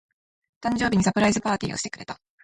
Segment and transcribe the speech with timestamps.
[0.61, 2.19] 誕生日にサプライズパーティーをしてくれた。